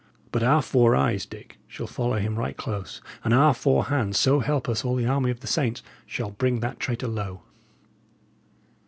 But 0.31 0.41
our 0.41 0.63
four 0.63 0.95
eyes, 0.95 1.27
Dick, 1.27 1.59
shall 1.67 1.85
follow 1.85 2.17
him 2.17 2.33
right 2.35 2.57
close, 2.57 3.03
and 3.23 3.35
our 3.35 3.53
four 3.53 3.83
hands 3.83 4.17
so 4.17 4.39
help 4.39 4.67
us 4.67 4.83
all 4.83 4.95
the 4.95 5.05
army 5.05 5.29
of 5.29 5.41
the 5.41 5.45
saints! 5.45 5.83
shall 6.07 6.31
bring 6.31 6.59
that 6.61 6.79
traitor 6.79 7.07
low!" 7.07 7.41